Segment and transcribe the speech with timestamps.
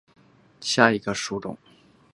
[0.03, 0.25] 拳参为蓼科春蓼
[0.59, 0.97] 属下的一
[1.39, 1.57] 个种。